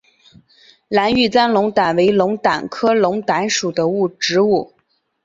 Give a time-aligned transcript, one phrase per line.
[0.87, 3.83] 蓝玉簪龙胆为龙胆科龙胆属的
[4.17, 4.73] 植物。